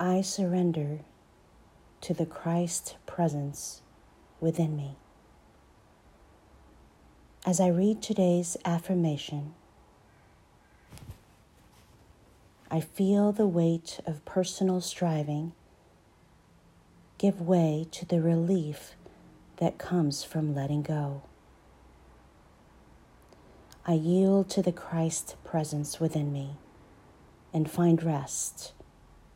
[0.00, 1.00] I surrender
[2.02, 3.82] to the Christ presence
[4.40, 4.94] within me.
[7.44, 9.54] As I read today's affirmation,
[12.70, 15.50] I feel the weight of personal striving
[17.16, 18.92] give way to the relief
[19.56, 21.22] that comes from letting go.
[23.84, 26.58] I yield to the Christ presence within me
[27.52, 28.74] and find rest,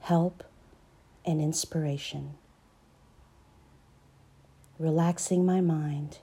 [0.00, 0.44] help,
[1.26, 2.34] and inspiration.
[4.78, 6.18] Relaxing my mind,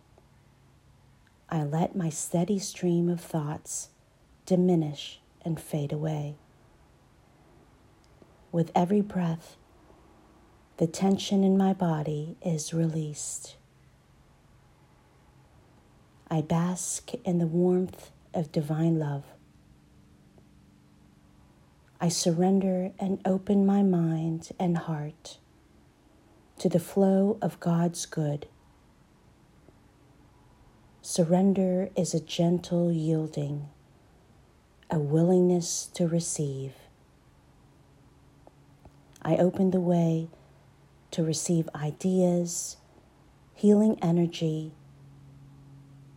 [1.50, 3.90] I let my steady stream of thoughts
[4.46, 6.36] diminish and fade away.
[8.52, 9.58] With every breath,
[10.78, 13.56] the tension in my body is released.
[16.30, 19.24] I bask in the warmth of divine love.
[22.04, 25.38] I surrender and open my mind and heart
[26.60, 28.45] to the flow of God's good.
[31.02, 33.70] Surrender is a gentle yielding,
[34.92, 36.73] a willingness to receive.
[39.22, 40.28] I open the way
[41.12, 42.76] to receive ideas,
[43.54, 44.73] healing energy,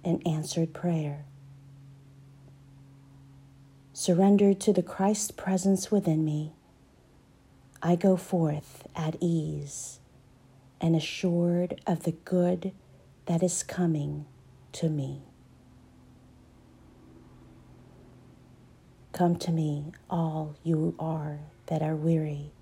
[0.05, 1.27] and answered prayer
[4.07, 6.53] surrendered to the Christ presence within me,
[7.83, 9.99] I go forth at ease
[10.81, 12.71] and assured of the good
[13.25, 14.27] that is coming
[14.75, 15.23] to me.
[19.11, 22.53] Come to me, all you are that are weary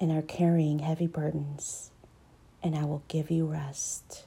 [0.00, 1.92] and are carrying heavy burdens,
[2.60, 4.24] and I will give you rest.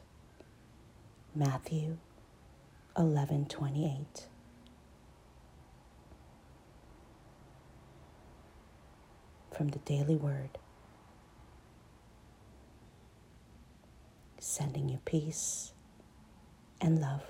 [1.36, 1.98] Matthew
[2.98, 4.31] 11 28.
[9.56, 10.58] From the Daily Word.
[14.40, 15.74] Sending you peace
[16.80, 17.24] and love.